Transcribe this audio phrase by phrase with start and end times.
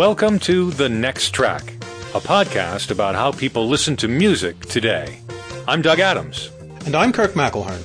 [0.00, 1.74] Welcome to The Next Track,
[2.14, 5.20] a podcast about how people listen to music today.
[5.68, 6.50] I'm Doug Adams.
[6.86, 7.82] And I'm Kirk McElhearn.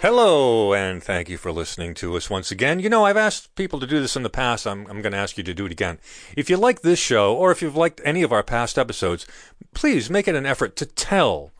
[0.00, 2.78] Hello, and thank you for listening to us once again.
[2.78, 4.68] You know, I've asked people to do this in the past.
[4.68, 5.98] I'm, I'm going to ask you to do it again.
[6.36, 9.26] If you like this show, or if you've liked any of our past episodes,
[9.74, 11.50] please make it an effort to tell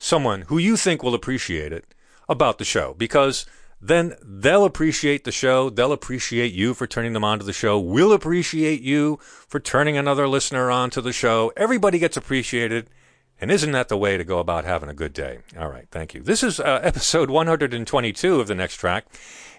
[0.00, 1.94] someone who you think will appreciate it
[2.28, 3.46] about the show, because
[3.80, 5.70] then they'll appreciate the show.
[5.70, 7.78] They'll appreciate you for turning them on to the show.
[7.78, 11.52] We'll appreciate you for turning another listener on to the show.
[11.56, 12.88] Everybody gets appreciated.
[13.38, 15.40] And isn't that the way to go about having a good day?
[15.58, 16.22] All right, thank you.
[16.22, 19.04] This is uh, episode 122 of the next track.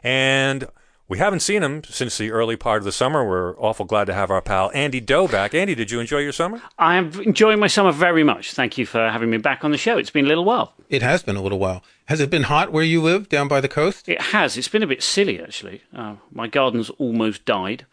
[0.03, 0.68] And
[1.09, 3.27] we haven't seen him since the early part of the summer.
[3.27, 5.53] We're awful glad to have our pal Andy Doe back.
[5.53, 6.61] Andy, did you enjoy your summer?
[6.77, 8.53] I'm enjoying my summer very much.
[8.53, 9.98] Thank you for having me back on the show.
[9.98, 10.73] It's been a little while.
[10.89, 11.84] It has been a little while.
[12.05, 14.09] Has it been hot where you live down by the coast?
[14.09, 14.57] It has.
[14.57, 15.82] It's been a bit silly, actually.
[15.95, 17.85] Uh, my garden's almost died,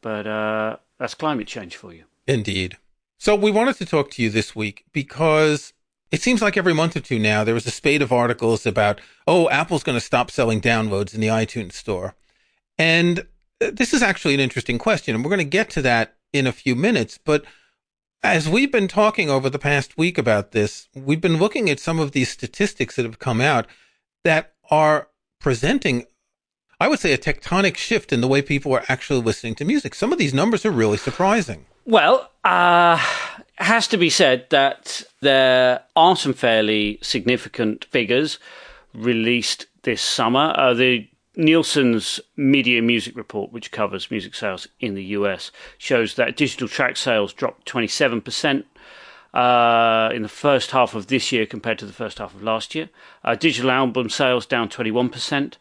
[0.00, 2.04] but uh, that's climate change for you.
[2.26, 2.76] Indeed.
[3.16, 5.72] So we wanted to talk to you this week because
[6.10, 9.00] it seems like every month or two now there is a spate of articles about,
[9.26, 12.14] oh, Apple's going to stop selling downloads in the iTunes store.
[12.78, 13.20] And
[13.60, 16.46] uh, this is actually an interesting question, and we're going to get to that in
[16.46, 17.18] a few minutes.
[17.18, 17.44] But
[18.22, 21.98] as we've been talking over the past week about this, we've been looking at some
[21.98, 23.66] of these statistics that have come out
[24.24, 25.08] that are
[25.40, 26.04] presenting,
[26.80, 29.94] I would say, a tectonic shift in the way people are actually listening to music.
[29.94, 31.66] Some of these numbers are really surprising.
[31.84, 33.02] Well, uh,
[33.58, 38.38] it has to be said that there are some fairly significant figures
[38.92, 40.52] released this summer.
[40.56, 46.36] Uh, the Nielsen's Media Music Report, which covers music sales in the US, shows that
[46.36, 48.64] digital track sales dropped 27%
[49.32, 52.74] uh, in the first half of this year compared to the first half of last
[52.74, 52.90] year.
[53.22, 55.54] Uh, digital album sales down 21%.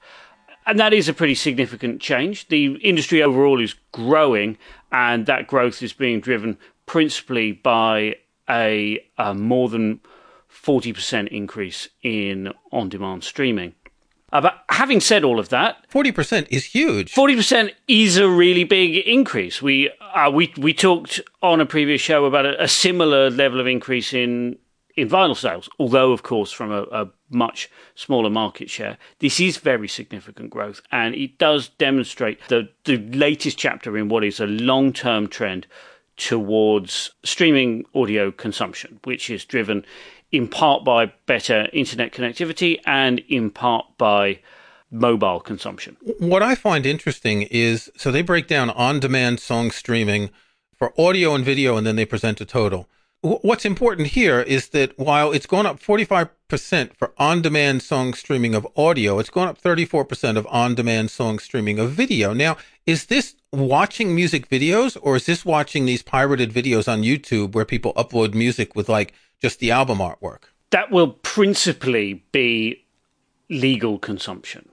[0.66, 2.48] And that is a pretty significant change.
[2.48, 4.58] The industry overall is growing,
[4.92, 8.16] and that growth is being driven principally by
[8.50, 10.00] a, a more than
[10.52, 13.76] 40% increase in on demand streaming.
[14.30, 17.12] But having said all of that, forty percent is huge.
[17.12, 19.62] Forty percent is a really big increase.
[19.62, 23.68] We uh, we we talked on a previous show about a, a, similar level of
[23.68, 24.58] increase in
[24.96, 28.98] in vinyl sales, although of course from a, a much smaller market share.
[29.20, 34.24] This is very significant growth, and it does demonstrate the the latest chapter in what
[34.24, 35.66] is a long term trend
[36.18, 39.86] towards streaming audio consumption, which is driven
[40.32, 44.40] in part by better internet connectivity and in part by
[44.92, 45.98] mobile consumption.
[46.20, 50.30] What I find interesting is so they break down on demand song streaming
[50.78, 52.88] for audio and video, and then they present a total.
[53.22, 58.54] What's important here is that while it's gone up 45% for on demand song streaming
[58.54, 62.32] of audio, it's gone up 34% of on demand song streaming of video.
[62.32, 67.54] Now, is this watching music videos or is this watching these pirated videos on YouTube
[67.54, 70.44] where people upload music with like just the album artwork?
[70.70, 72.86] That will principally be
[73.50, 74.70] legal consumption.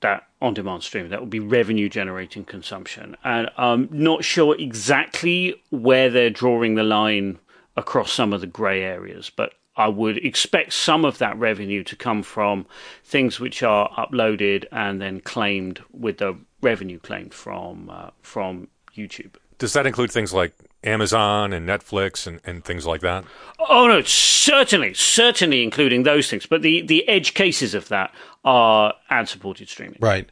[0.00, 3.16] That on demand streaming, that would be revenue generating consumption.
[3.24, 7.38] And I'm not sure exactly where they're drawing the line
[7.76, 11.96] across some of the grey areas, but I would expect some of that revenue to
[11.96, 12.66] come from
[13.04, 19.36] things which are uploaded and then claimed with the revenue claimed from uh, from YouTube.
[19.58, 20.52] Does that include things like
[20.84, 23.24] Amazon and Netflix and, and things like that?
[23.58, 26.46] Oh no, certainly, certainly including those things.
[26.46, 28.12] But the, the edge cases of that
[28.44, 29.98] are ad supported streaming.
[30.00, 30.30] Right.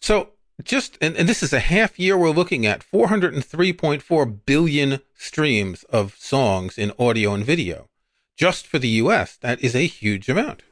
[0.00, 0.30] So
[0.62, 6.16] just and, and this is a half year we're looking at 403.4 billion streams of
[6.18, 7.88] songs in audio and video
[8.36, 9.36] just for the US.
[9.36, 10.62] That is a huge amount.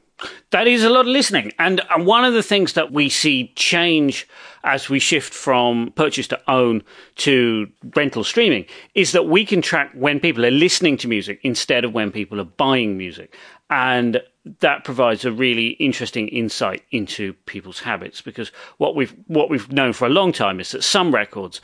[0.51, 1.53] That is a lot of listening.
[1.59, 4.27] And, and one of the things that we see change
[4.63, 6.83] as we shift from purchase to own
[7.15, 11.83] to rental streaming is that we can track when people are listening to music instead
[11.83, 13.35] of when people are buying music.
[13.69, 14.21] And
[14.59, 19.93] that provides a really interesting insight into people's habits because what we've what we've known
[19.93, 21.61] for a long time is that some records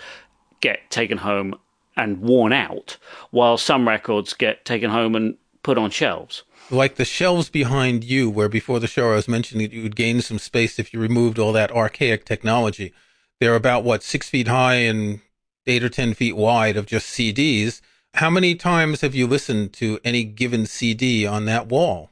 [0.61, 1.55] get taken home
[1.95, 2.97] and worn out
[3.31, 8.29] while some records get taken home and put on shelves like the shelves behind you,
[8.29, 10.99] where before the show I was mentioning that you would gain some space if you
[10.99, 12.93] removed all that archaic technology.
[13.39, 15.21] They're about what six feet high and
[15.65, 17.81] eight or ten feet wide of just CDs.
[18.15, 22.09] How many times have you listened to any given CD on that wall?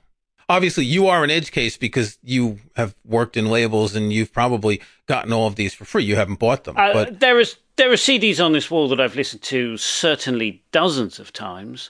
[0.47, 4.79] Obviously, you are an edge case because you have worked in labels and you've probably
[5.07, 6.03] gotten all of these for free.
[6.03, 9.01] You haven't bought them, uh, but there is there are CDs on this wall that
[9.01, 11.89] I've listened to certainly dozens of times.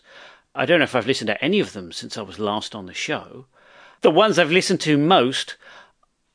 [0.56, 2.86] I don't know if I've listened to any of them since I was last on
[2.86, 3.46] the show.
[4.02, 5.58] The ones I've listened to most,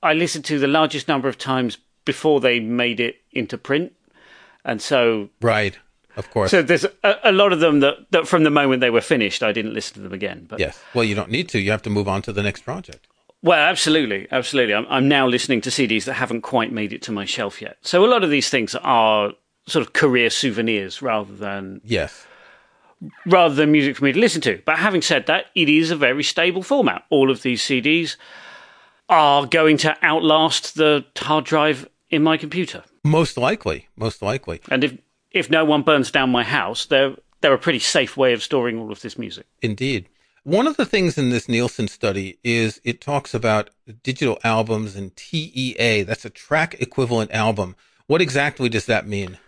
[0.02, 3.93] I listened to the largest number of times before they made it into print.
[4.64, 5.31] And so.
[5.40, 5.78] Right.
[6.17, 6.50] of course.
[6.50, 9.43] So there's a, a, lot of them that, that from the moment they were finished,
[9.43, 10.46] I didn't listen to them again.
[10.49, 11.58] But yes, well, you don't need to.
[11.58, 13.06] You have to move on to the next project.
[13.43, 14.75] Well, absolutely, absolutely.
[14.75, 17.78] I'm, I'm now listening to CDs that haven't quite made it to my shelf yet.
[17.81, 19.32] So a lot of these things are
[19.66, 22.26] sort of career souvenirs rather than yes
[23.26, 24.61] rather than music for me to listen to.
[24.64, 27.05] But having said that, it is a very stable format.
[27.11, 28.17] All of these CDs
[29.08, 32.85] are going to outlast the hard drive in my computer.
[33.05, 34.61] Most likely, most likely.
[34.70, 34.99] And if
[35.31, 38.79] if no one burns down my house, they're they're a pretty safe way of storing
[38.79, 39.47] all of this music.
[39.62, 40.08] Indeed.
[40.43, 43.70] One of the things in this Nielsen study is it talks about
[44.02, 46.02] digital albums and TEA.
[46.02, 47.76] That's a track equivalent album.
[48.06, 49.38] What exactly does that mean?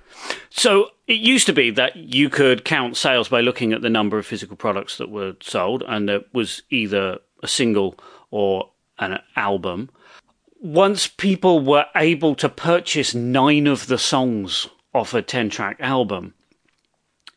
[0.50, 4.19] So it used to be that you could count sales by looking at the number
[4.19, 7.99] of physical products that were sold, and it was either a single
[8.31, 9.91] or an album.
[10.61, 16.35] Once people were able to purchase nine of the songs off a 10 track album,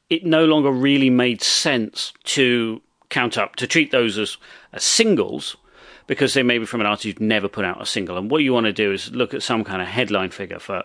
[0.09, 4.37] it no longer really made sense to count up, to treat those as,
[4.73, 5.57] as singles
[6.07, 8.17] because they may be from an artist who's never put out a single.
[8.17, 10.83] And what you want to do is look at some kind of headline figure for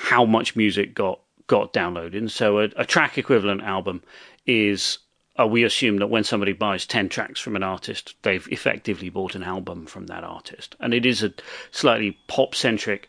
[0.00, 2.30] how much music got got downloaded.
[2.30, 4.02] So a, a track equivalent album
[4.46, 4.98] is
[5.38, 9.34] uh, we assume that when somebody buys 10 tracks from an artist, they've effectively bought
[9.34, 10.76] an album from that artist.
[10.80, 11.32] And it is a
[11.70, 13.08] slightly pop centric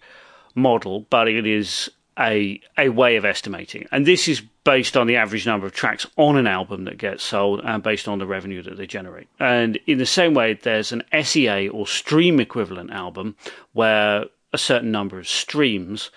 [0.56, 1.90] model, but it is
[2.20, 3.88] a a way of estimating.
[3.92, 7.24] And this is based on the average number of tracks on an album that gets
[7.24, 9.28] sold and based on the revenue that they generate.
[9.40, 13.36] And in the same way, there's an SEA or stream equivalent album
[13.74, 16.12] where a certain number of streams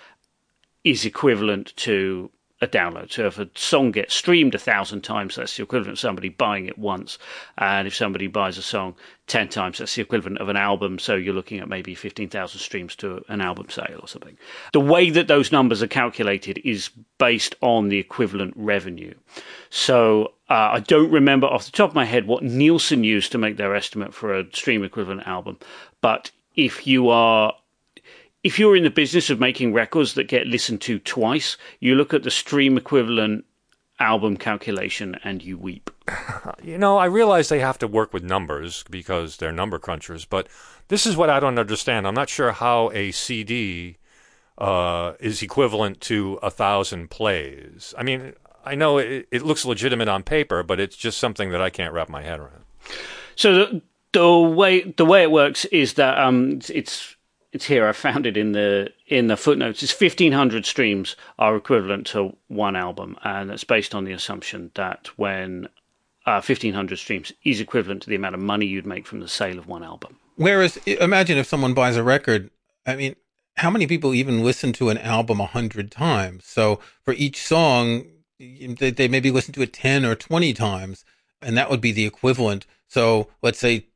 [0.89, 3.11] is equivalent to a download.
[3.11, 6.65] So if a song gets streamed a thousand times, that's the equivalent of somebody buying
[6.65, 7.19] it once.
[7.57, 8.95] And if somebody buys a song
[9.27, 10.97] 10 times, that's the equivalent of an album.
[10.97, 14.37] So you're looking at maybe 15,000 streams to an album sale or something.
[14.73, 16.89] The way that those numbers are calculated is
[17.19, 19.13] based on the equivalent revenue.
[19.69, 23.37] So uh, I don't remember off the top of my head what Nielsen used to
[23.37, 25.59] make their estimate for a stream equivalent album.
[26.01, 27.53] But if you are
[28.43, 32.13] if you're in the business of making records that get listened to twice, you look
[32.13, 33.45] at the stream equivalent
[33.99, 35.89] album calculation and you weep.
[36.63, 40.47] You know, I realize they have to work with numbers because they're number crunchers, but
[40.87, 42.07] this is what I don't understand.
[42.07, 43.97] I'm not sure how a CD
[44.57, 47.93] uh, is equivalent to a thousand plays.
[47.97, 48.33] I mean,
[48.65, 51.93] I know it, it, looks legitimate on paper, but it's just something that I can't
[51.93, 52.63] wrap my head around.
[53.35, 53.81] So the,
[54.13, 57.15] the way the way it works is that um, it's
[57.51, 57.87] it's here.
[57.87, 59.83] I found it in the in the footnotes.
[59.83, 64.71] It's fifteen hundred streams are equivalent to one album, and that's based on the assumption
[64.75, 65.69] that when
[66.25, 69.27] uh, fifteen hundred streams is equivalent to the amount of money you'd make from the
[69.27, 70.17] sale of one album.
[70.35, 72.51] Whereas, imagine if someone buys a record.
[72.85, 73.15] I mean,
[73.55, 76.45] how many people even listen to an album a hundred times?
[76.45, 78.05] So for each song,
[78.39, 81.03] they, they maybe listen to it ten or twenty times,
[81.41, 82.67] and that would be the equivalent.
[82.87, 83.87] So let's say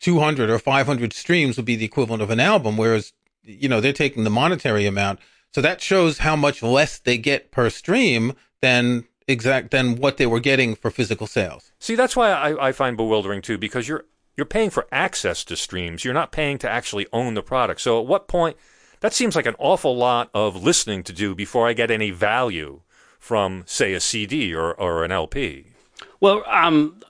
[0.00, 3.12] 200 or 500 streams would be the equivalent of an album, whereas,
[3.42, 5.20] you know, they're taking the monetary amount.
[5.52, 10.26] So that shows how much less they get per stream than exact than what they
[10.26, 11.72] were getting for physical sales.
[11.78, 14.04] See, that's why I, I find bewildering too, because you're
[14.36, 16.04] you're paying for access to streams.
[16.04, 17.80] You're not paying to actually own the product.
[17.80, 18.56] So at what point
[19.00, 22.82] that seems like an awful lot of listening to do before I get any value
[23.18, 25.72] from, say, a CD or, or an LP.
[26.20, 27.00] Well, um,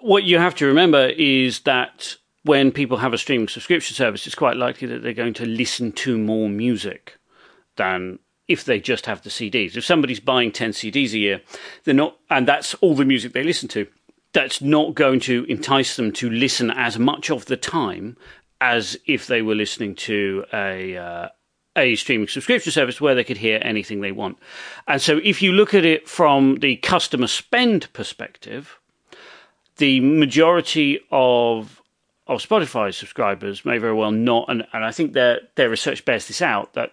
[0.00, 4.34] what you have to remember is that when people have a streaming subscription service, it's
[4.34, 7.18] quite likely that they're going to listen to more music
[7.76, 9.76] than if they just have the CDs.
[9.76, 11.40] If somebody's buying 10 CDs a year,
[11.84, 13.86] they're not, and that's all the music they listen to,
[14.32, 18.16] that's not going to entice them to listen as much of the time
[18.60, 21.28] as if they were listening to a, uh,
[21.76, 24.38] a streaming subscription service where they could hear anything they want.
[24.86, 28.78] And so if you look at it from the customer spend perspective,
[29.78, 31.82] the majority of
[32.26, 36.28] of Spotify subscribers may very well not, and, and I think their their research bears
[36.28, 36.92] this out that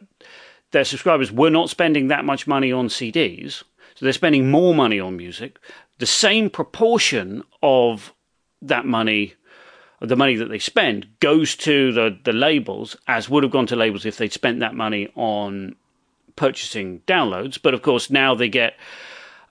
[0.71, 3.63] their subscribers were not spending that much money on CDs,
[3.95, 5.59] so they're spending more money on music.
[5.99, 8.13] The same proportion of
[8.61, 9.33] that money,
[9.99, 13.75] the money that they spend, goes to the the labels as would have gone to
[13.75, 15.75] labels if they'd spent that money on
[16.35, 17.59] purchasing downloads.
[17.61, 18.75] But of course, now they get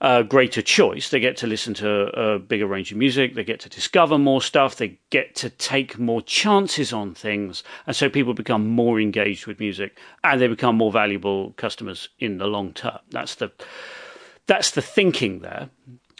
[0.01, 1.09] uh, greater choice.
[1.09, 3.35] They get to listen to a bigger range of music.
[3.35, 4.75] They get to discover more stuff.
[4.75, 7.63] They get to take more chances on things.
[7.87, 12.37] And so people become more engaged with music and they become more valuable customers in
[12.37, 12.99] the long term.
[13.11, 13.51] That's the,
[14.47, 15.69] that's the thinking there.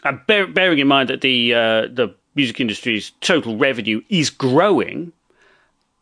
[0.04, 5.12] And bear, bearing in mind that the, uh, the music industry's total revenue is growing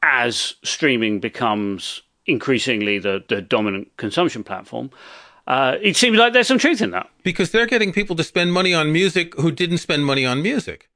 [0.02, 4.90] as streaming becomes increasingly the, the dominant consumption platform
[5.46, 7.08] Uh, it seems like there's some truth in that.
[7.22, 10.88] Because they're getting people to spend money on music who didn't spend money on music.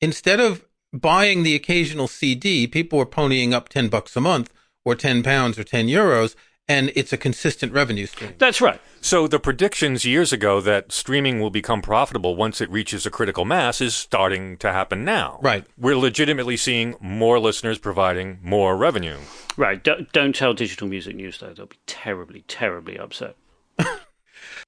[0.00, 4.52] Instead of buying the occasional CD, people are ponying up 10 bucks a month
[4.84, 6.36] or 10 pounds or 10 euros,
[6.68, 8.34] and it's a consistent revenue stream.
[8.38, 8.80] That's right.
[9.00, 13.44] So the predictions years ago that streaming will become profitable once it reaches a critical
[13.44, 15.38] mass is starting to happen now.
[15.42, 15.64] Right.
[15.78, 19.18] We're legitimately seeing more listeners providing more revenue.
[19.56, 19.82] Right.
[19.82, 21.52] Don't, don't tell Digital Music News, though.
[21.52, 23.36] They'll be terribly, terribly upset.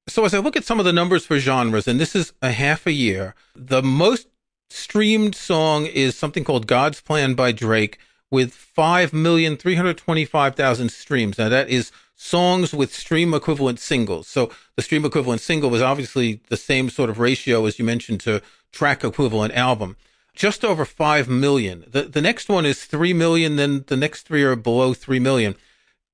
[0.09, 2.50] So as I look at some of the numbers for genres, and this is a
[2.50, 4.27] half a year, the most
[4.71, 7.99] streamed song is something called God's Plan by Drake
[8.31, 11.37] with 5,325,000 streams.
[11.37, 14.29] Now that is songs with stream equivalent singles.
[14.29, 18.21] So the stream equivalent single was obviously the same sort of ratio as you mentioned
[18.21, 18.41] to
[18.73, 19.99] track equivalent album.
[20.35, 21.85] Just over 5 million.
[21.87, 25.55] The, the next one is 3 million, then the next three are below 3 million.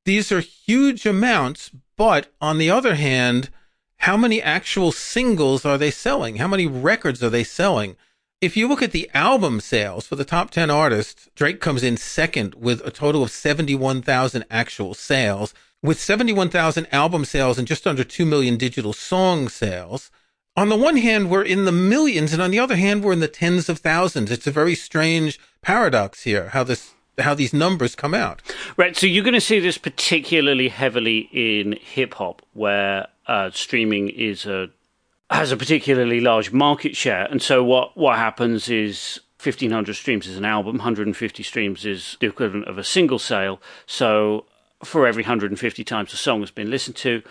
[0.05, 3.51] These are huge amounts, but on the other hand,
[4.04, 6.37] how many actual singles are they selling?
[6.37, 7.96] How many records are they selling?
[8.38, 11.96] If you look at the album sales for the top 10 artists, Drake comes in
[11.96, 15.54] second with a total of 71,000 actual sales.
[15.82, 20.11] With 71,000 album sales and just under 2 million digital song sales,
[20.54, 23.20] on the one hand, we're in the millions, and on the other hand, we're in
[23.20, 24.30] the tens of thousands.
[24.30, 28.42] It's a very strange paradox here, how this how these numbers come out.
[28.76, 28.96] Right.
[28.96, 34.47] So you're going to see this particularly heavily in hip hop, where uh, streaming is
[34.47, 34.71] a
[35.31, 40.37] has a particularly large market share, and so what what happens is 1500 streams is
[40.37, 43.61] an album, 150 streams is the equivalent of a single sale.
[43.87, 44.47] So
[44.83, 47.23] for every 150 times a song has been listened to,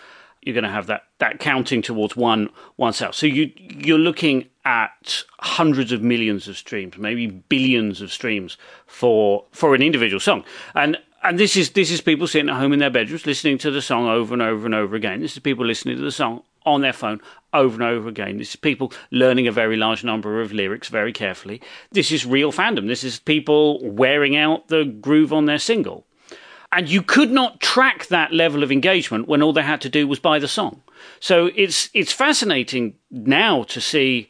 [0.42, 3.14] you're going to have that that counting towards one one sale.
[3.14, 9.46] So you you're looking at hundreds of millions of streams, maybe billions of streams for
[9.52, 10.44] for an individual song,
[10.76, 13.72] and and this is this is people sitting at home in their bedrooms listening to
[13.72, 15.22] the song over and over and over again.
[15.22, 17.22] This is people listening to the song on their phone
[17.54, 18.38] over and over again.
[18.38, 21.62] This is people learning a very large number of lyrics very carefully.
[21.92, 22.88] This is real fandom.
[22.88, 26.06] This is people wearing out the groove on their single.
[26.72, 30.08] And you could not track that level of engagement when all they had to do
[30.08, 30.82] was buy the song.
[31.20, 34.30] So it's it's fascinating now to see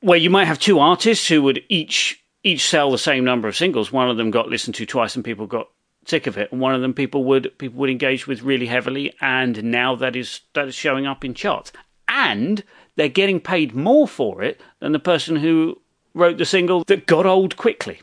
[0.00, 3.56] where you might have two artists who would each each sell the same number of
[3.56, 3.92] singles.
[3.92, 5.68] One of them got listened to twice and people got
[6.06, 9.12] sick of it, and one of them people would people would engage with really heavily,
[9.20, 11.72] and now that is that is showing up in charts,
[12.08, 12.64] and
[12.96, 15.80] they're getting paid more for it than the person who
[16.14, 18.00] wrote the single that got old quickly.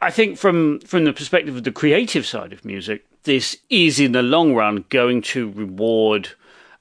[0.00, 4.12] I think from from the perspective of the creative side of music, this is in
[4.12, 6.30] the long run going to reward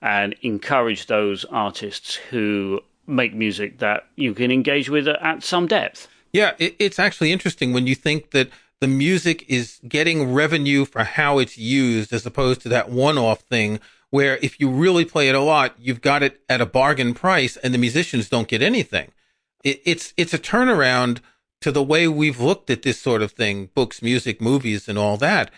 [0.01, 6.07] and encourage those artists who make music that you can engage with at some depth.
[6.33, 8.49] Yeah, it's actually interesting when you think that
[8.83, 13.39] the music is getting revenue for how it's used as opposed to that one off
[13.39, 17.13] thing where if you really play it a lot, you've got it at a bargain
[17.13, 19.13] price and the musicians don't get anything.
[19.63, 21.19] It, it's, it's a turnaround
[21.61, 25.15] to the way we've looked at this sort of thing, books, music, movies, and all
[25.15, 25.49] that.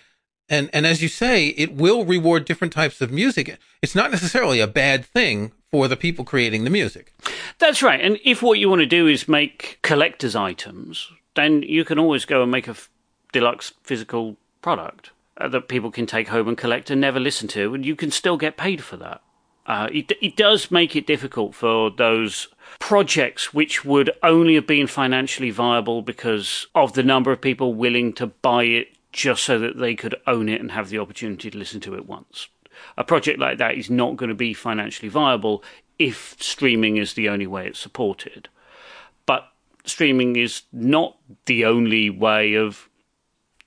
[0.47, 3.57] And, and as you say, it will reward different types of music.
[3.81, 7.11] It's not necessarily a bad thing for the people creating the music.
[7.57, 7.99] That's right.
[7.99, 12.25] And if what you want to do is make collector's items, then you can always
[12.25, 12.75] go and make a
[13.35, 17.73] deluxe physical product uh, that people can take home and collect and never listen to,
[17.73, 19.21] and you can still get paid for that.
[19.67, 22.47] Uh, it, it does make it difficult for those
[22.79, 28.13] projects which would only have been financially viable because of the number of people willing
[28.13, 31.57] to buy it just so that they could own it and have the opportunity to
[31.57, 32.47] listen to it once.
[32.97, 35.61] A project like that is not going to be financially viable
[35.99, 38.47] if streaming is the only way it's supported.
[39.25, 39.51] But
[39.83, 42.87] streaming is not the only way of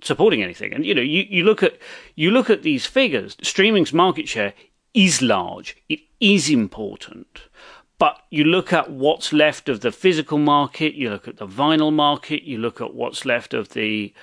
[0.03, 0.73] supporting anything.
[0.73, 1.79] And you know, you, you look at
[2.15, 3.37] you look at these figures.
[3.43, 4.55] Streaming's market share
[4.95, 5.77] is large.
[5.89, 7.43] It is important.
[7.99, 11.93] But you look at what's left of the physical market, you look at the vinyl
[11.93, 14.15] market, you look at what's left of the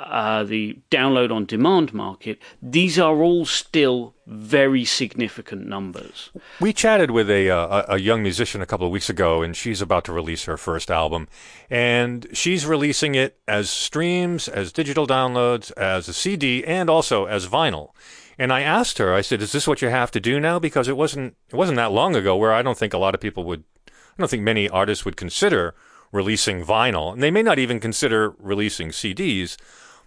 [0.00, 6.30] uh, the download on demand market, these are all still very significant numbers.
[6.60, 9.82] We chatted with a, uh, a young musician a couple of weeks ago, and she's
[9.82, 11.28] about to release her first album.
[11.68, 17.46] And she's releasing it as streams, as digital downloads, as a CD, and also as
[17.46, 17.90] vinyl.
[18.38, 20.88] And I asked her, I said, "Is this what you have to do now?" Because
[20.88, 23.44] it wasn't it wasn't that long ago where I don't think a lot of people
[23.44, 25.74] would, I don't think many artists would consider
[26.10, 29.58] releasing vinyl, and they may not even consider releasing CDs.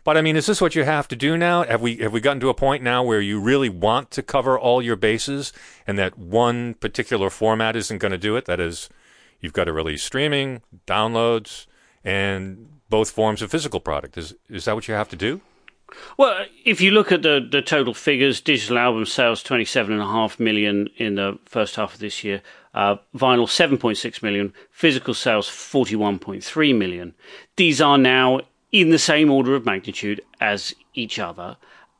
[0.04, 1.64] But I mean, is this what you have to do now?
[1.64, 4.60] Have we have we gotten to a point now where you really want to cover
[4.60, 5.54] all your bases,
[5.88, 8.46] and that one particular format isn't going to do it?
[8.46, 8.90] That is,
[9.40, 11.68] you've got to release streaming, downloads,
[12.04, 14.18] and both forms of physical product.
[14.18, 15.42] Is is that what you have to do?
[16.18, 21.16] Well, if you look at the, the total figures, digital album sales 27.5 million in
[21.16, 22.42] the first half of this year,
[22.74, 27.14] uh, vinyl 7.6 million, physical sales 41.3 million.
[27.58, 28.42] These are now
[28.74, 31.56] in the same order of magnitude as each other,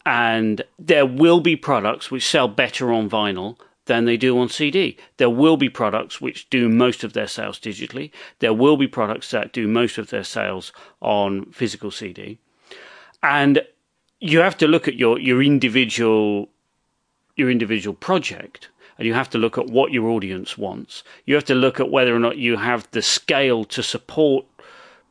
[0.06, 4.98] and there will be products which sell better on vinyl than they do on CD.
[5.18, 8.12] There will be products which do most of their sales digitally.
[8.40, 12.40] There will be products that do most of their sales on physical CD.
[13.22, 13.62] And
[14.20, 16.50] you have to look at your, your individual
[17.36, 21.04] your individual project and you have to look at what your audience wants.
[21.26, 24.46] You have to look at whether or not you have the scale to support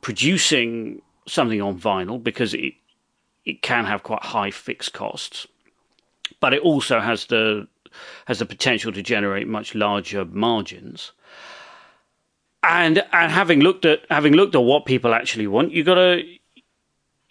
[0.02, 2.74] producing something on vinyl because it
[3.44, 5.46] it can have quite high fixed costs.
[6.40, 7.68] But it also has the
[8.26, 11.12] has the potential to generate much larger margins.
[12.62, 16.22] And and having looked at having looked at what people actually want, you gotta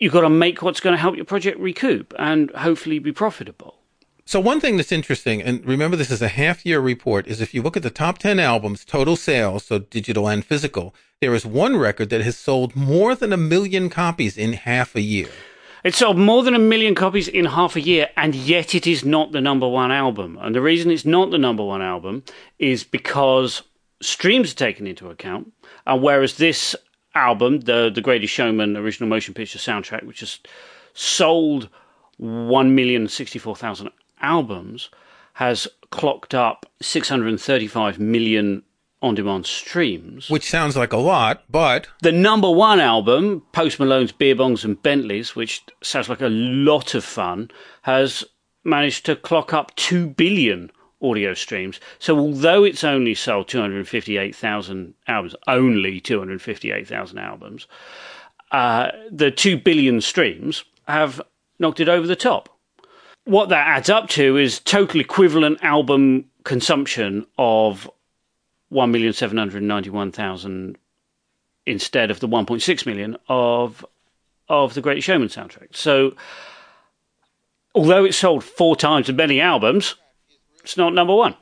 [0.02, 3.81] you've got to make what's going to help your project recoup and hopefully be profitable.
[4.32, 7.54] So one thing that's interesting, and remember this is a half year report, is if
[7.54, 11.46] you look at the top 10 albums, total sales, so digital and physical, there is
[11.46, 15.28] one record that has sold more than a million copies in half a year.
[15.84, 19.04] It sold more than a million copies in half a year, and yet it is
[19.04, 20.40] not the number one album.
[20.42, 22.24] And the reason it's not the number one album
[22.58, 23.64] is because
[24.02, 25.52] streams are taken into account.
[25.86, 26.74] And whereas this
[27.16, 30.40] album, the the Greatest Showman original motion picture soundtrack, which has
[30.94, 31.68] sold
[32.16, 33.90] one million sixty four thousand
[34.22, 34.90] albums,
[35.34, 38.64] has clocked up six hundred and thirty five million
[39.02, 40.30] on demand streams.
[40.30, 41.88] Which sounds like a lot, but.
[42.02, 46.94] The number one album, Post Malone's Beer Bongs and Bentleys, which sounds like a lot
[46.94, 47.50] of fun,
[47.84, 48.24] has
[48.64, 51.80] managed to clock up 2 billion audio streams.
[51.98, 57.68] So although it's only sold 258,000 albums, only 258,000 albums,
[58.52, 61.22] uh, the 2 billion streams have
[61.58, 62.50] knocked it over the top.
[63.26, 67.90] What that adds up to is total equivalent album consumption of
[68.72, 70.76] 1,791,000
[71.66, 73.86] instead of the 1.6 million of
[74.50, 75.76] of the Great Showman soundtrack.
[75.76, 76.16] So
[77.74, 79.96] although it sold four times as many albums,
[80.62, 81.36] it's not number one.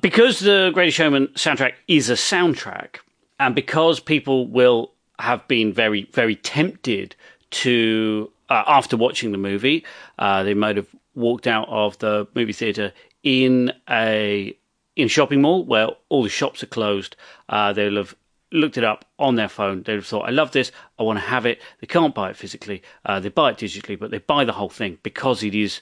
[0.00, 2.96] Because the Great Showman soundtrack is a soundtrack,
[3.38, 7.14] and because people will have been very, very tempted
[7.50, 9.84] to, uh, after watching the movie,
[10.18, 10.88] uh, they might have
[11.18, 14.56] walked out of the movie theatre in a
[14.96, 17.16] in a shopping mall where all the shops are closed.
[17.48, 18.14] Uh, they'll have
[18.50, 19.82] looked it up on their phone.
[19.82, 20.72] They'd have thought, I love this.
[20.98, 21.60] I want to have it.
[21.80, 22.82] They can't buy it physically.
[23.04, 25.80] Uh, they buy it digitally, but they buy the whole thing because it is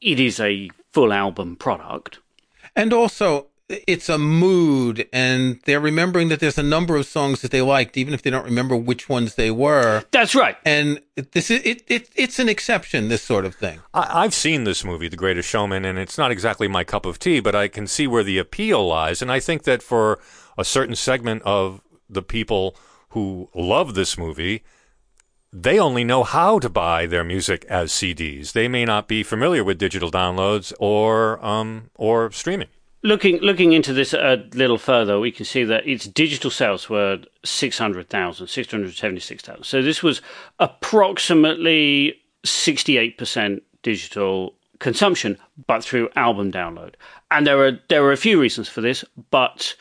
[0.00, 2.20] it is a full album product.
[2.74, 7.50] And also, it's a mood, and they're remembering that there's a number of songs that
[7.50, 10.04] they liked, even if they don't remember which ones they were.
[10.12, 10.56] That's right.
[10.64, 11.00] And
[11.32, 11.82] this is it.
[11.88, 13.08] it it's an exception.
[13.08, 13.80] This sort of thing.
[13.92, 17.18] I, I've seen this movie, The Greatest Showman, and it's not exactly my cup of
[17.18, 20.20] tea, but I can see where the appeal lies, and I think that for
[20.56, 22.76] a certain segment of the people
[23.10, 24.62] who love this movie,
[25.52, 28.52] they only know how to buy their music as CDs.
[28.52, 32.68] They may not be familiar with digital downloads or um, or streaming.
[33.06, 37.20] Looking looking into this a little further, we can see that its digital sales were
[37.44, 39.62] 600,000, 676,000.
[39.62, 40.20] So this was
[40.58, 45.38] approximately 68% digital consumption,
[45.68, 46.94] but through album download.
[47.30, 49.76] And there are there are a few reasons for this, but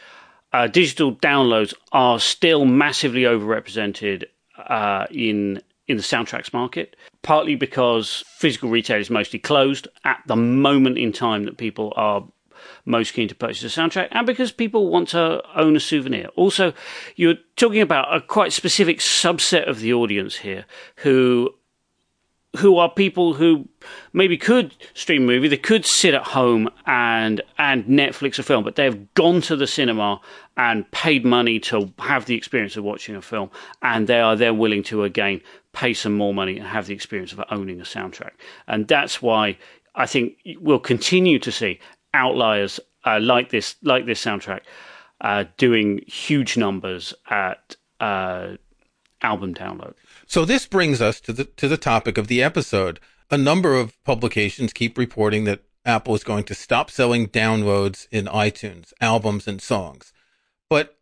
[0.54, 4.26] uh, digital downloads are still massively overrepresented
[4.70, 10.36] uh, in in the soundtracks market, partly because physical retail is mostly closed at the
[10.36, 12.24] moment in time that people are
[12.86, 16.28] most keen to purchase a soundtrack, and because people want to own a souvenir.
[16.36, 16.74] Also,
[17.16, 20.66] you're talking about a quite specific subset of the audience here
[20.98, 21.54] who
[22.58, 23.68] who are people who
[24.14, 28.64] maybe could stream a movie, they could sit at home and and Netflix a film,
[28.64, 30.22] but they've gone to the cinema
[30.58, 33.50] and paid money to have the experience of watching a film,
[33.82, 35.42] and they are then willing to again
[35.74, 38.32] pay some more money and have the experience of owning a soundtrack.
[38.68, 39.58] And that's why
[39.96, 41.80] I think we'll continue to see
[42.16, 44.62] outliers uh, like this like this soundtrack
[45.22, 48.56] uh, doing huge numbers at uh,
[49.22, 49.94] album download.
[50.28, 53.00] So this brings us to the to the topic of the episode.
[53.32, 58.26] A number of publications keep reporting that Apple is going to stop selling downloads in
[58.26, 60.14] iTunes, albums and songs.
[60.70, 60.98] But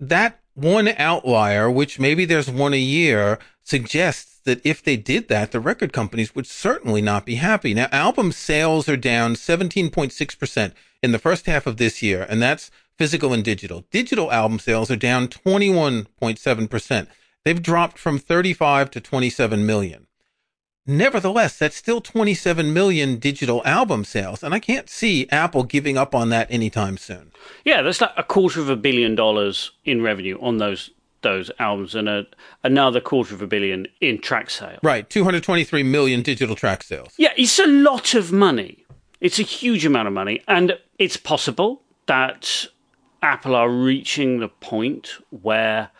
[0.00, 5.52] that one outlier, which maybe there's one a year, suggests that if they did that,
[5.52, 7.74] the record companies would certainly not be happy.
[7.74, 12.70] Now, album sales are down 17.6% in the first half of this year, and that's
[12.96, 13.84] physical and digital.
[13.92, 17.06] Digital album sales are down 21.7%.
[17.44, 20.07] They've dropped from 35 to 27 million.
[20.88, 24.42] Nevertheless, that's still 27 million digital album sales.
[24.42, 27.30] And I can't see Apple giving up on that anytime soon.
[27.64, 30.90] Yeah, that's like a quarter of a billion dollars in revenue on those
[31.22, 32.24] those albums and a,
[32.62, 34.78] another quarter of a billion in track sales.
[34.84, 37.12] Right, 223 million digital track sales.
[37.16, 38.84] Yeah, it's a lot of money.
[39.20, 40.42] It's a huge amount of money.
[40.46, 42.66] And it's possible that
[43.20, 45.90] Apple are reaching the point where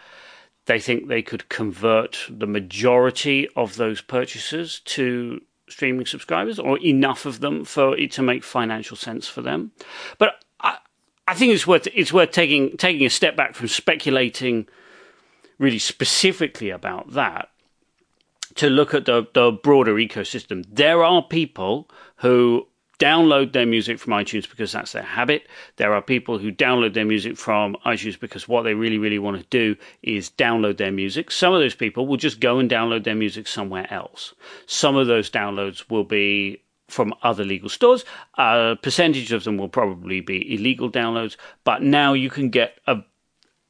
[0.68, 7.24] they think they could convert the majority of those purchases to streaming subscribers or enough
[7.24, 9.72] of them for it to make financial sense for them.
[10.18, 10.76] But I,
[11.26, 14.68] I think it's worth it's worth taking taking a step back from speculating
[15.58, 17.48] really specifically about that
[18.56, 20.66] to look at the, the broader ecosystem.
[20.70, 25.46] There are people who download their music from iTunes because that's their habit.
[25.76, 29.38] There are people who download their music from iTunes because what they really, really want
[29.38, 31.30] to do is download their music.
[31.30, 34.34] Some of those people will just go and download their music somewhere else.
[34.66, 38.04] Some of those downloads will be from other legal stores.
[38.36, 43.04] A percentage of them will probably be illegal downloads, but now you can get a,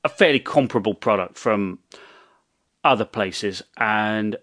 [0.05, 1.81] a fairly comparable product from
[2.85, 4.37] other places and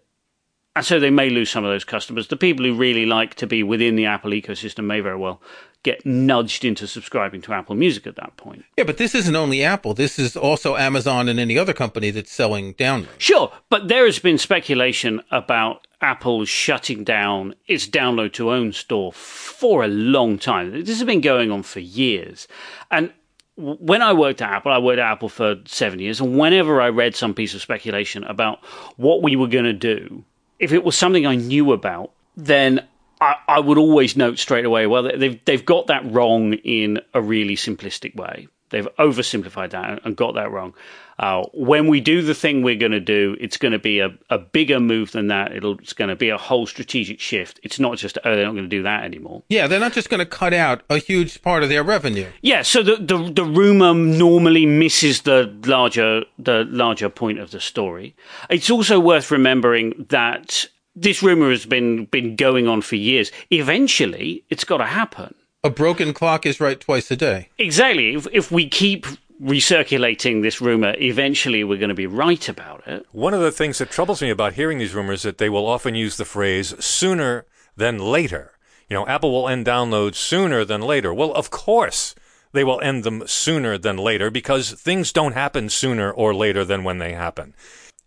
[0.75, 2.27] and so they may lose some of those customers.
[2.27, 5.41] The people who really like to be within the Apple ecosystem may very well
[5.83, 8.65] get nudged into subscribing to Apple Music at that point.
[8.75, 9.93] Yeah, but this isn't only Apple.
[9.93, 13.19] This is also Amazon and any other company that's selling downloads.
[13.19, 19.13] Sure, but there has been speculation about Apple shutting down its download to own store
[19.13, 20.71] for a long time.
[20.71, 22.47] This has been going on for years.
[22.89, 23.13] And
[23.55, 26.89] when I worked at Apple, I worked at Apple for seven years, and whenever I
[26.89, 28.63] read some piece of speculation about
[28.97, 30.25] what we were going to do
[30.59, 32.85] if it was something I knew about, then
[33.21, 37.21] I, I, would always note straight away, well, they've they've got that wrong in a
[37.21, 38.47] really simplistic way.
[38.69, 40.73] They've oversimplified that and got that wrong.
[41.17, 44.10] Uh, when we do the thing we're going to do, it's going to be a,
[44.30, 45.54] a bigger move than that.
[45.54, 47.60] It'll, it's going to be a whole strategic shift.
[47.63, 49.43] It's not just, oh, they're not going to do that anymore.
[49.47, 52.28] Yeah, they're not just going to cut out a huge part of their revenue.
[52.41, 57.62] Yeah, so the, the, the rumor normally misses the larger, the larger point of the
[57.62, 58.15] story.
[58.49, 63.32] It's also worth remembering that this rumor has been, been going on for years.
[63.51, 65.34] Eventually, it's got to happen.
[65.65, 67.49] A broken clock is right twice a day.
[67.58, 68.13] Exactly.
[68.13, 69.08] If, if we keep
[69.41, 73.08] recirculating this rumor, eventually we're going to be right about it.
[73.12, 75.65] One of the things that troubles me about hearing these rumors is that they will
[75.65, 78.51] often use the phrase sooner than later.
[78.91, 81.12] You know, Apple will end downloads sooner than later.
[81.12, 82.13] Well, of course
[82.51, 86.84] they will end them sooner than later because things don't happen sooner or later than
[86.84, 87.56] when they happen.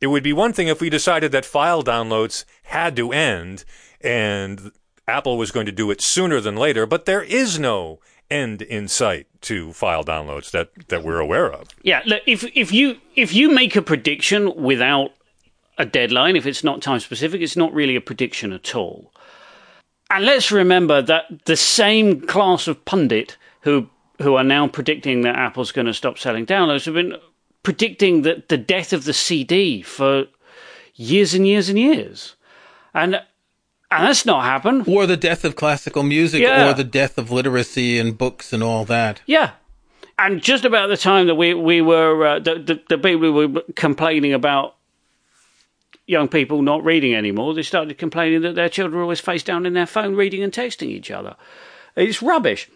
[0.01, 3.65] It would be one thing if we decided that file downloads had to end
[4.01, 4.71] and
[5.09, 7.99] Apple was going to do it sooner than later, but there is no
[8.31, 11.69] end in sight to file downloads that, that we're aware of.
[11.83, 15.13] Yeah, look, if if you if you make a prediction without
[15.79, 19.13] a deadline, if it's not time specific, it's not really a prediction at all.
[20.11, 23.89] And let's remember that the same class of pundit who
[24.21, 27.17] who are now predicting that Apple's going to stop selling downloads have been
[27.63, 30.27] predicting that the death of the CD for
[30.95, 32.35] years and years and years.
[32.95, 33.23] And
[33.91, 34.87] and that's not happened.
[34.87, 36.71] Or the death of classical music, yeah.
[36.71, 39.23] or the death of literacy and books and all that.
[39.27, 39.53] Yeah.
[40.19, 43.63] And just about the time that we, we were, uh, the, the, the people were
[43.77, 44.77] complaining about
[46.07, 49.65] young people not reading anymore, they started complaining that their children were always face down
[49.65, 51.37] in their phone reading and texting each other.
[51.95, 52.69] It's rubbish.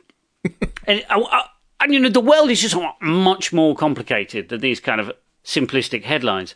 [0.86, 1.42] and, uh, uh,
[1.80, 5.10] and, you know, the world is just much more complicated than these kind of
[5.44, 6.54] simplistic headlines.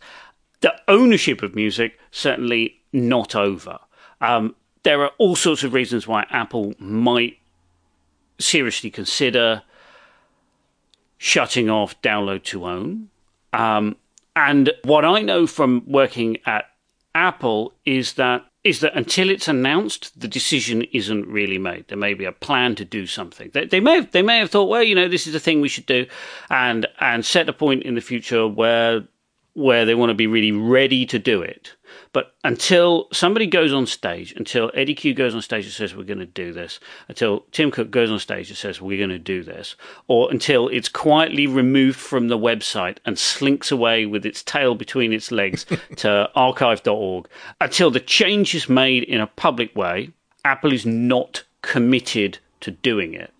[0.60, 3.78] The ownership of music, certainly not over.
[4.20, 7.38] Um, there are all sorts of reasons why Apple might
[8.38, 9.62] seriously consider
[11.18, 13.08] shutting off download to own.
[13.52, 13.96] Um,
[14.34, 16.66] and what I know from working at
[17.14, 21.86] Apple is that is that until it's announced, the decision isn't really made.
[21.86, 23.48] There may be a plan to do something.
[23.54, 25.60] They, they may have, they may have thought, well, you know, this is a thing
[25.60, 26.06] we should do,
[26.50, 29.06] and and set a point in the future where
[29.56, 31.72] where they want to be really ready to do it.
[32.12, 36.04] But until somebody goes on stage, until Eddie Cue goes on stage and says, we're
[36.04, 39.18] going to do this, until Tim Cook goes on stage and says, we're going to
[39.18, 39.74] do this,
[40.08, 45.10] or until it's quietly removed from the website and slinks away with its tail between
[45.10, 45.64] its legs
[45.96, 47.26] to archive.org,
[47.58, 50.10] until the change is made in a public way,
[50.44, 53.32] Apple is not committed to doing it.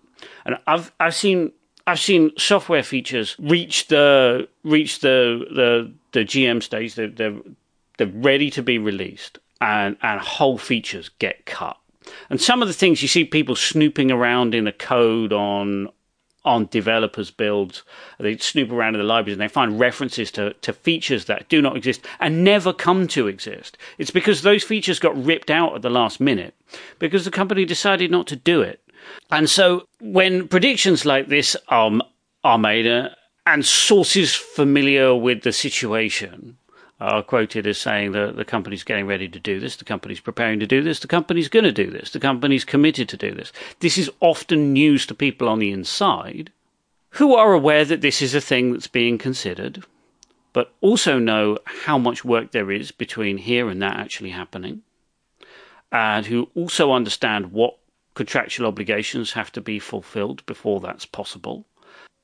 [0.45, 1.51] And I've, I've seen
[1.87, 6.95] I've seen software features reach the reach the the, the GM stage.
[6.95, 7.37] They're, they're
[7.97, 11.77] they're ready to be released, and and whole features get cut.
[12.29, 15.89] And some of the things you see people snooping around in the code on
[16.45, 17.83] on developers' builds.
[18.19, 21.61] They snoop around in the libraries and they find references to, to features that do
[21.61, 23.77] not exist and never come to exist.
[23.97, 26.55] It's because those features got ripped out at the last minute
[26.99, 28.81] because the company decided not to do it.
[29.29, 32.01] And so when predictions like this um,
[32.45, 33.09] are made uh,
[33.47, 36.57] and sources familiar with the situation
[36.99, 40.59] are quoted as saying that the company's getting ready to do this, the company's preparing
[40.59, 43.53] to do this, the company's going to do this, the company's committed to do this.
[43.79, 46.51] This is often news to people on the inside
[47.11, 49.81] who are aware that this is a thing that's being considered,
[50.51, 54.81] but also know how much work there is between here and that actually happening,
[55.89, 57.77] and who also understand what
[58.13, 61.65] contractual obligations have to be fulfilled before that's possible.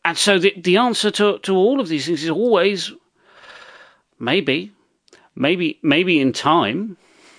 [0.05, 2.91] And so the, the answer to, to all of these things is always
[4.19, 4.71] maybe,
[5.35, 6.97] maybe, maybe in time.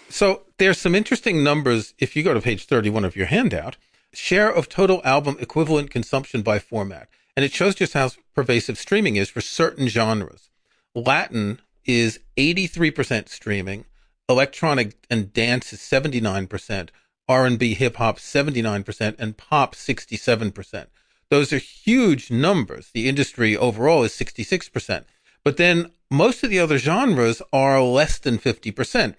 [0.09, 1.95] So there's some interesting numbers.
[1.99, 3.77] If you go to page 31 of your handout,
[4.13, 7.09] share of total album equivalent consumption by format.
[7.37, 10.51] And it shows just how pervasive streaming is for certain genres.
[10.95, 13.85] Latin is 83% streaming.
[14.29, 16.89] Electronic and dance is 79%.
[17.29, 20.87] R&B, hip hop 79%, and pop 67%.
[21.35, 22.93] Those are huge numbers.
[22.95, 25.03] The industry overall is 66%.
[25.43, 29.17] But then most of the other genres are less than 50%.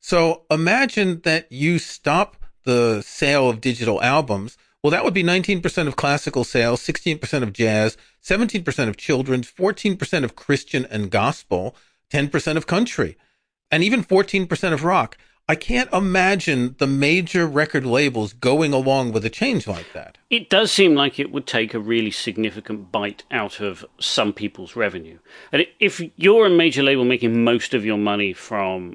[0.00, 4.56] So imagine that you stop the sale of digital albums.
[4.82, 10.24] Well, that would be 19% of classical sales, 16% of jazz, 17% of children's, 14%
[10.24, 11.76] of Christian and gospel,
[12.10, 13.18] 10% of country,
[13.70, 15.18] and even 14% of rock.
[15.50, 20.16] I can't imagine the major record labels going along with a change like that.
[20.30, 24.76] It does seem like it would take a really significant bite out of some people's
[24.76, 25.18] revenue.
[25.50, 28.94] And if you're a major label making most of your money from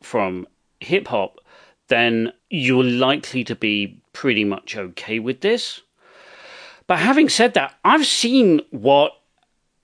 [0.00, 0.46] from
[0.78, 1.40] hip hop,
[1.88, 5.82] then you're likely to be pretty much okay with this.
[6.86, 9.10] But having said that, I've seen what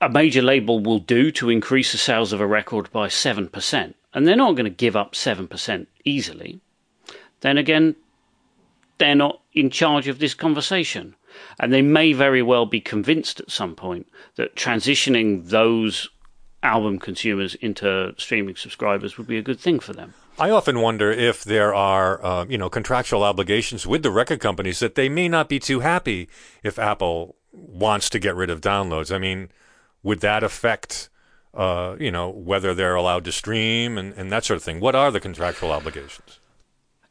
[0.01, 4.27] a major label will do to increase the sales of a record by 7% and
[4.27, 6.61] they're not going to give up 7% easily,
[7.41, 7.97] then again,
[8.99, 11.15] they're not in charge of this conversation.
[11.59, 16.09] And they may very well be convinced at some point that transitioning those
[16.63, 20.15] album consumers into streaming subscribers would be a good thing for them.
[20.39, 24.79] I often wonder if there are, uh, you know, contractual obligations with the record companies
[24.79, 26.29] that they may not be too happy
[26.63, 29.15] if Apple wants to get rid of downloads.
[29.15, 29.51] I mean,
[30.03, 31.11] would that affect
[31.55, 34.81] uh, you know, whether they're allowed to stream and, and that sort of thing.
[34.81, 36.39] What are the contractual obligations?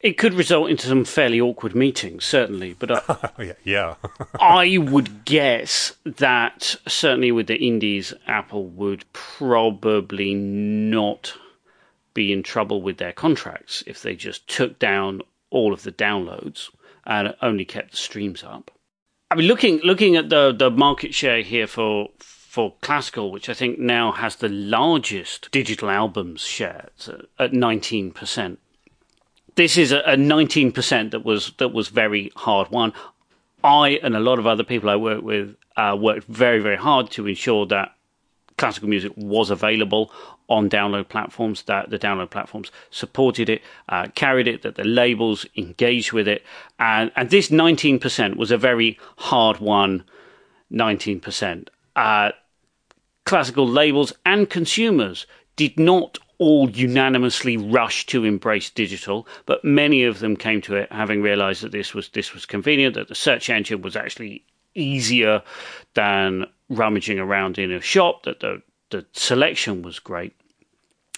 [0.00, 2.74] It could result into some fairly awkward meetings, certainly.
[2.76, 3.94] But uh, yeah, yeah.
[4.40, 11.34] I would guess that certainly with the indies, Apple would probably not
[12.14, 16.68] be in trouble with their contracts if they just took down all of the downloads
[17.06, 18.70] and only kept the streams up.
[19.30, 22.10] I mean, looking looking at the the market share here for
[22.52, 26.90] for classical, which I think now has the largest digital albums share
[27.38, 28.58] at 19%.
[29.54, 32.92] This is a, 19% that was that was very hard won.
[33.64, 37.10] I and a lot of other people I work with uh, worked very very hard
[37.12, 37.94] to ensure that
[38.58, 40.12] classical music was available
[40.50, 45.46] on download platforms, that the download platforms supported it, uh, carried it, that the labels
[45.56, 46.42] engaged with it.
[46.78, 50.04] And, and this 19% was a very hard won
[50.70, 51.68] 19%.
[51.96, 52.32] Uh,
[53.24, 60.18] classical labels and consumers did not all unanimously rush to embrace digital, but many of
[60.18, 63.48] them came to it having realized that this was this was convenient, that the search
[63.48, 65.42] engine was actually easier
[65.94, 70.34] than rummaging around in a shop, that the the selection was great.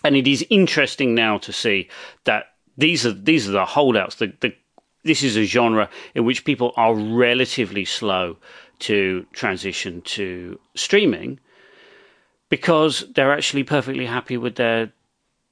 [0.05, 1.89] And it is interesting now to see
[2.25, 2.45] that
[2.77, 4.17] these are these are the holdouts.
[4.17, 4.55] The, the
[5.05, 8.37] this is a genre in which people are relatively slow
[8.81, 11.39] to transition to streaming
[12.49, 14.93] because they're actually perfectly happy with their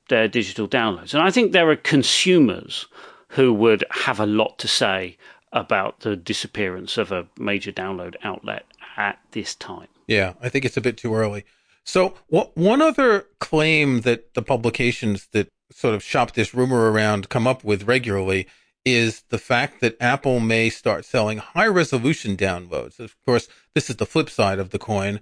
[0.08, 1.14] their digital downloads.
[1.14, 2.86] And I think there are consumers
[3.28, 5.16] who would have a lot to say
[5.52, 8.64] about the disappearance of a major download outlet
[8.96, 9.88] at this time.
[10.06, 11.44] Yeah, I think it's a bit too early.
[11.84, 17.28] So, what, one other claim that the publications that sort of shop this rumor around
[17.28, 18.46] come up with regularly
[18.84, 22.98] is the fact that Apple may start selling high resolution downloads.
[22.98, 25.20] Of course, this is the flip side of the coin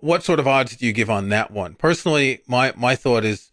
[0.00, 1.74] what sort of odds do you give on that one?
[1.74, 3.50] Personally, my my thought is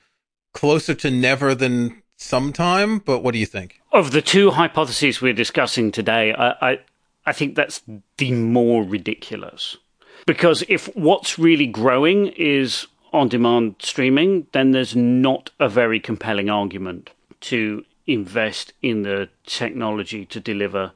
[0.54, 3.00] closer to never than sometime.
[3.00, 3.80] But what do you think?
[3.92, 6.80] Of the two hypotheses we're discussing today, I I,
[7.26, 7.82] I think that's
[8.18, 9.78] the more ridiculous.
[10.26, 16.50] Because if what's really growing is on demand streaming, then there's not a very compelling
[16.50, 20.92] argument to invest in the technology to deliver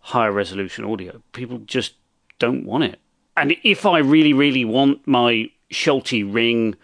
[0.00, 1.22] higher resolution audio.
[1.32, 1.94] People just
[2.38, 3.00] don't want it.
[3.36, 6.74] And if I really, really want my Solti ring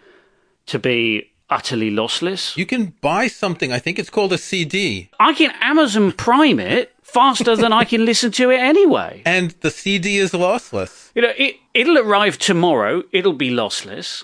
[0.67, 3.71] to be utterly lossless, You can buy something.
[3.71, 8.05] I think it's called a CD, I can Amazon Prime it faster than I can
[8.05, 9.21] listen to it anyway.
[9.25, 11.11] and the CD is lossless.
[11.15, 13.03] You know, it, it'll arrive tomorrow.
[13.11, 14.23] It'll be lossless.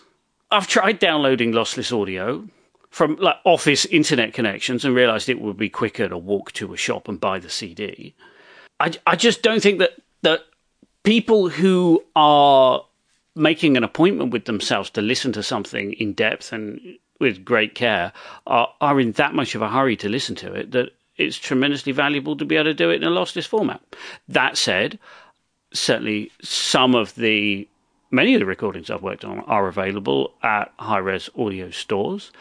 [0.51, 2.47] I've tried downloading lossless audio
[2.89, 6.77] from like office internet connections and realized it would be quicker to walk to a
[6.77, 8.15] shop and buy the CD.
[8.79, 9.91] I, I just don't think that,
[10.23, 10.41] that
[11.03, 12.83] people who are
[13.35, 16.79] making an appointment with themselves to listen to something in depth and
[17.19, 18.11] with great care
[18.47, 21.91] are, are in that much of a hurry to listen to it that it's tremendously
[21.91, 23.81] valuable to be able to do it in a lossless format.
[24.29, 24.97] That said,
[25.73, 27.67] certainly some of the
[28.11, 32.31] many of the recordings I've worked on are available at high res audio stores,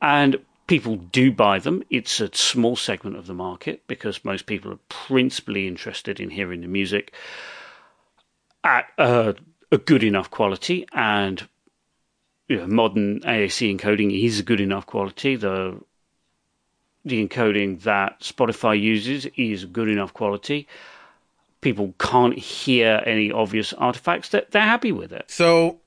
[0.00, 1.82] and people do buy them.
[1.90, 6.60] It's a small segment of the market because most people are principally interested in hearing
[6.60, 7.14] the music
[8.64, 9.34] at a,
[9.70, 11.46] a good enough quality, and
[12.48, 15.36] you know, modern AAC encoding is a good enough quality.
[15.36, 15.80] The
[17.04, 20.68] the encoding that Spotify uses is good enough quality
[21.60, 25.24] people can't hear any obvious artifacts, that they're happy with it.
[25.28, 25.80] So,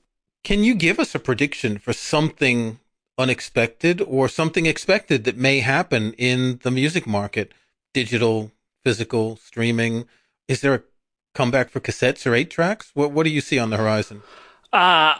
[0.44, 2.78] can you give us a prediction for something
[3.18, 7.52] unexpected or something expected that may happen in the music market?
[7.92, 8.50] Digital,
[8.82, 10.06] physical, streaming?
[10.48, 10.82] Is there a
[11.34, 12.90] comeback for cassettes or eight tracks?
[12.94, 14.22] What What do you see on the horizon?
[14.72, 15.14] Uh,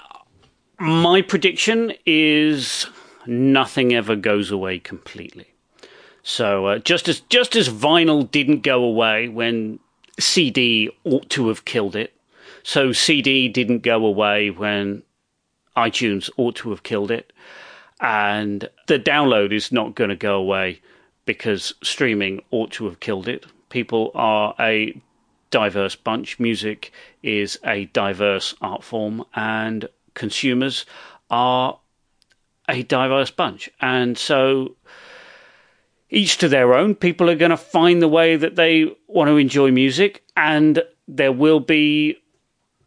[0.79, 2.87] my prediction is
[3.27, 5.53] nothing ever goes away completely.
[6.23, 9.79] So uh, just as just as vinyl didn't go away when
[10.19, 12.15] CD ought to have killed it.
[12.63, 15.03] So CD didn't go away when
[15.77, 17.33] iTunes ought to have killed it.
[18.01, 20.81] And the download is not going to go away
[21.25, 23.47] because streaming ought to have killed it.
[23.71, 25.01] People are a
[25.53, 26.41] diverse bunch.
[26.41, 26.91] Music
[27.23, 30.85] is a diverse art form, and consumers
[31.31, 31.79] are
[32.69, 33.71] a diverse bunch.
[33.81, 34.75] And so
[36.11, 36.95] each to their own.
[36.95, 41.33] People are going to find the way that they want to enjoy music, and there
[41.33, 42.17] will be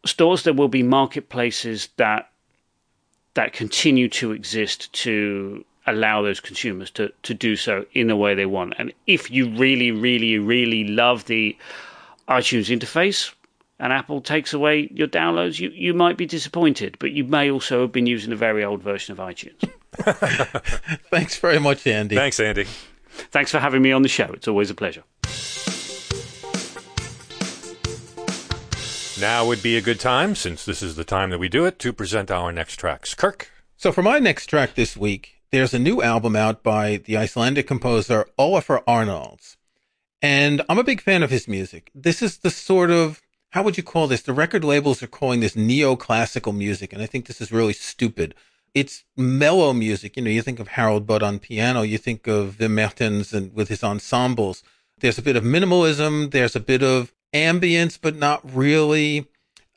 [0.06, 2.30] stores, there will be marketplaces that
[3.34, 8.34] that continue to exist to allow those consumers to, to do so in the way
[8.34, 8.74] they want.
[8.78, 11.58] And if you really, really, really love the
[12.28, 13.34] iTunes interface
[13.80, 17.82] and Apple takes away your downloads, you, you might be disappointed, but you may also
[17.82, 19.70] have been using a very old version of iTunes.
[21.10, 22.16] Thanks very much, Andy.
[22.16, 22.66] Thanks, Andy.
[23.32, 24.30] Thanks for having me on the show.
[24.34, 25.04] It's always a pleasure.
[29.20, 31.80] Now would be a good time, since this is the time that we do it,
[31.80, 33.14] to present our next tracks.
[33.14, 33.50] Kirk?
[33.78, 37.66] So, for my next track this week, there's a new album out by the Icelandic
[37.66, 39.56] composer Olafur Arnalds.
[40.26, 41.92] And I'm a big fan of his music.
[41.94, 44.24] This is the sort of, how would you call this?
[44.24, 46.92] The record labels are calling this neoclassical music.
[46.92, 48.34] And I think this is really stupid.
[48.74, 50.18] It's mellow music.
[50.18, 53.54] You know, you think of Harold Budd on piano, you think of Wim Mertens and
[53.54, 54.64] with his ensembles.
[54.98, 56.32] There's a bit of minimalism.
[56.32, 59.28] There's a bit of ambience, but not really.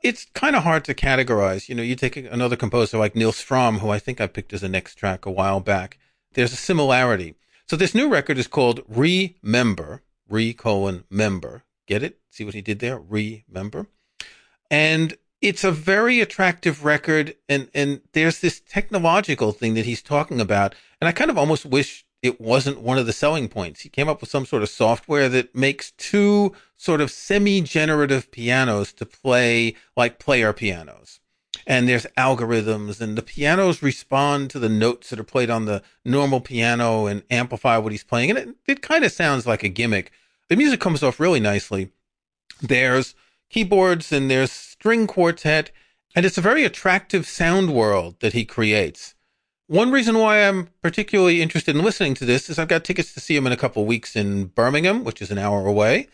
[0.02, 1.68] It's kind of hard to categorize.
[1.68, 4.62] You know, you take another composer like Nils Frahm, who I think I picked as
[4.62, 5.98] a next track a while back.
[6.32, 7.34] There's a similarity.
[7.66, 11.64] So this new record is called Remember, re colon member.
[11.86, 12.18] Get it?
[12.30, 12.98] See what he did there?
[12.98, 13.86] Remember.
[14.70, 20.40] And it's a very attractive record and and there's this technological thing that he's talking
[20.40, 23.88] about and i kind of almost wish it wasn't one of the selling points he
[23.88, 29.06] came up with some sort of software that makes two sort of semi-generative pianos to
[29.06, 31.20] play like player pianos
[31.68, 35.82] and there's algorithms and the pianos respond to the notes that are played on the
[36.04, 39.68] normal piano and amplify what he's playing and it, it kind of sounds like a
[39.68, 40.10] gimmick
[40.48, 41.90] the music comes off really nicely
[42.60, 43.14] there's
[43.50, 45.70] keyboards and there's string quartet,
[46.14, 49.14] and it's a very attractive sound world that he creates.
[49.66, 53.20] One reason why I'm particularly interested in listening to this is I've got tickets to
[53.20, 56.08] see him in a couple of weeks in Birmingham, which is an hour away.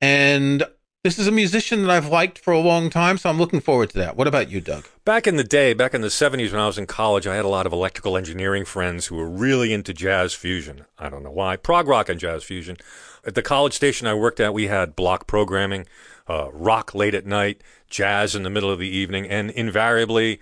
[0.00, 0.64] And
[1.06, 3.90] this is a musician that I've liked for a long time, so I'm looking forward
[3.90, 4.16] to that.
[4.16, 4.88] What about you, Doug?
[5.04, 7.44] Back in the day, back in the 70s when I was in college, I had
[7.44, 10.84] a lot of electrical engineering friends who were really into jazz fusion.
[10.98, 11.58] I don't know why.
[11.58, 12.76] Prog rock and jazz fusion.
[13.24, 15.86] At the college station I worked at, we had block programming,
[16.28, 20.40] uh, rock late at night, jazz in the middle of the evening, and invariably,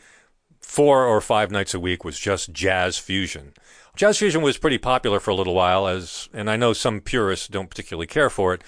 [0.62, 3.52] four or five nights a week was just jazz fusion.
[3.96, 7.48] Jazz fusion was pretty popular for a little while, as and I know some purists
[7.48, 8.64] don't particularly care for it,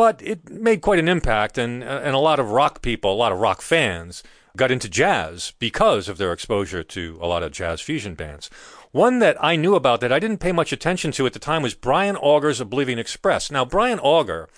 [0.00, 3.22] but it made quite an impact, and uh, and a lot of rock people, a
[3.22, 4.22] lot of rock fans,
[4.56, 8.48] got into jazz because of their exposure to a lot of jazz fusion bands.
[8.92, 11.60] One that I knew about that I didn't pay much attention to at the time
[11.60, 13.50] was Brian Auger's Oblivion Express.
[13.50, 14.48] Now, Brian Auger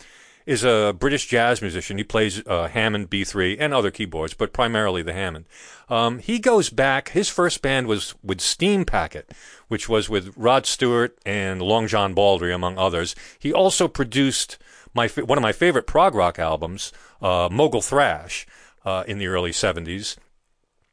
[0.47, 1.99] is a British jazz musician.
[1.99, 5.47] He plays uh, Hammond B3 and other keyboards, but primarily the Hammond.
[5.88, 7.09] Um, he goes back.
[7.09, 9.32] His first band was with Steam Packet,
[9.66, 13.16] which was with Rod Stewart and Long John Baldry, among others.
[13.40, 14.57] He also produced
[14.95, 18.47] my one of my favorite prog rock albums, uh, Mogul Thrash,
[18.84, 20.16] uh, in the early '70s.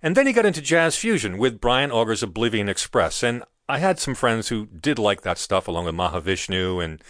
[0.01, 3.99] And then he got into jazz fusion with Brian Auger's Oblivion Express, and I had
[3.99, 7.03] some friends who did like that stuff, along with Mahavishnu and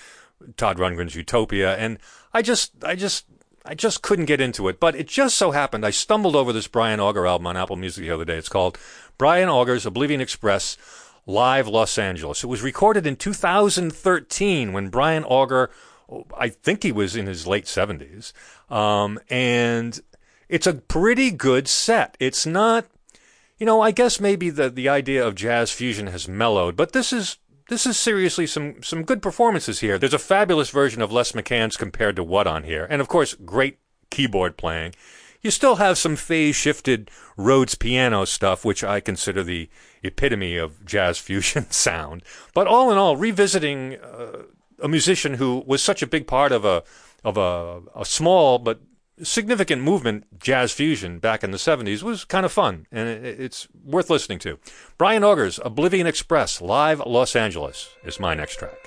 [0.57, 1.99] Todd Rundgren's Utopia, and
[2.33, 3.25] I just, I just,
[3.65, 4.79] I just couldn't get into it.
[4.79, 8.03] But it just so happened I stumbled over this Brian Auger album on Apple Music
[8.03, 8.37] the other day.
[8.37, 8.77] It's called
[9.17, 10.77] Brian Auger's Oblivion Express
[11.25, 12.43] Live Los Angeles.
[12.43, 15.69] It was recorded in 2013 when Brian Auger,
[16.38, 18.34] I think he was in his late 70s,
[18.70, 19.99] um, and
[20.47, 22.18] it's a pretty good set.
[22.20, 22.86] It's not,
[23.57, 27.14] you know, I guess maybe the the idea of jazz fusion has mellowed, but this
[27.14, 27.38] is
[27.70, 29.97] this is seriously some some good performances here.
[29.97, 33.36] There's a fabulous version of Les McCann's compared to what on here, and of course,
[33.36, 33.80] great
[34.10, 34.95] keyboard playing.
[35.41, 39.70] You still have some phase shifted Rhodes piano stuff, which I consider the
[40.03, 42.24] epitome of jazz fusion sound.
[42.53, 44.43] But all in all, revisiting uh,
[44.82, 46.84] a musician who was such a big part of a
[47.23, 48.82] of a, a small but
[49.21, 54.09] significant movement, jazz fusion, back in the 70s was kind of fun, and it's worth
[54.09, 54.57] listening to.
[54.97, 58.77] Brian Auger's Oblivion Express, live Los Angeles, is my next track.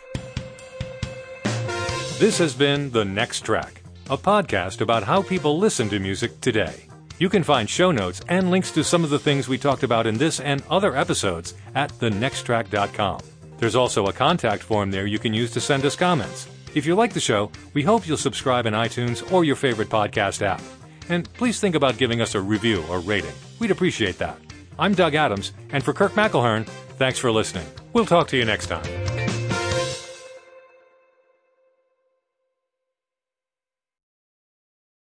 [2.19, 6.87] This has been The Next Track, a podcast about how people listen to music today.
[7.19, 10.07] You can find show notes and links to some of the things we talked about
[10.07, 13.21] in this and other episodes at thenexttrack.com.
[13.63, 16.49] There's also a contact form there you can use to send us comments.
[16.75, 20.43] If you like the show, we hope you'll subscribe in iTunes or your favorite podcast
[20.43, 20.61] app.
[21.09, 23.31] And please think about giving us a review or rating.
[23.61, 24.37] We'd appreciate that.
[24.81, 26.67] I'm Doug Adams, and for Kirk McElhearn,
[26.99, 27.69] thanks for listening.
[27.93, 29.22] We'll talk to you next time.